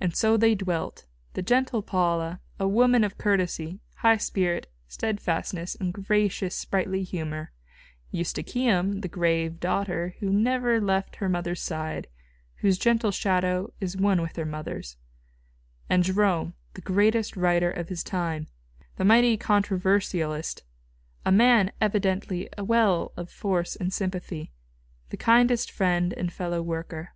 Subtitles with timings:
[0.00, 5.94] And so they dwelt, the gentle Paula, a woman of courtesy, high spirit, steadfastness and
[5.94, 7.52] gracious, sprightly humour;
[8.10, 12.08] Eustochium, the grave young daughter who never left her mother's side,
[12.56, 14.96] whose gentle shadow is one with her mother's;
[15.88, 18.48] and Jerome, the greatest writer of his time,
[18.96, 20.64] the mighty controversialist,
[21.24, 24.50] a man evidently a well of force and sympathy,
[25.10, 27.12] the kind friend and fellow worker.